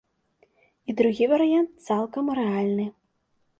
[0.89, 2.85] І другі варыянт цалкам рэальны.